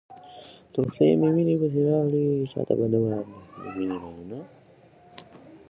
تر 0.73 0.85
خولې 0.95 1.13
مي 1.21 1.29
وېني 1.35 1.55
پسي 1.61 1.81
راغلې، 1.89 2.23
چاته 2.51 2.73
به 2.79 2.85
نه 2.93 2.99
وايم 3.03 3.27
د 3.33 3.37
خپل 3.49 3.61
مېني 3.77 3.85
رازونه 4.03 4.39